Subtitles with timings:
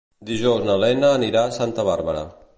[0.29, 2.27] Dijous na Lena anirà a Santa Bàrbara.